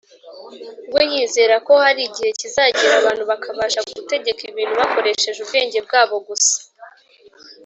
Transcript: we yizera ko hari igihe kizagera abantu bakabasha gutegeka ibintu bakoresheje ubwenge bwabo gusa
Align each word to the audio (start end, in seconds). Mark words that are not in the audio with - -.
we 0.93 1.01
yizera 1.13 1.55
ko 1.67 1.73
hari 1.83 2.01
igihe 2.09 2.29
kizagera 2.39 2.93
abantu 2.97 3.23
bakabasha 3.31 3.79
gutegeka 3.95 4.41
ibintu 4.51 4.73
bakoresheje 4.81 5.39
ubwenge 5.41 5.77
bwabo 5.85 6.15
gusa 6.27 6.57